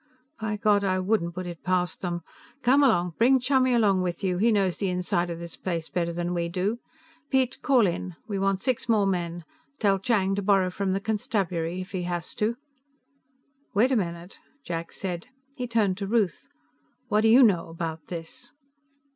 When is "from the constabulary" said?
10.71-11.81